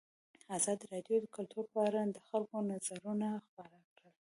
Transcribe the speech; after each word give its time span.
ازادي 0.57 0.85
راډیو 0.93 1.17
د 1.21 1.27
کلتور 1.37 1.65
په 1.73 1.79
اړه 1.87 1.99
د 2.05 2.17
خلکو 2.27 2.55
نظرونه 2.71 3.27
خپاره 3.47 3.77
کړي. 3.97 4.09